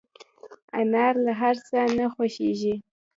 [0.77, 2.75] انا له هر څه نه خوښيږي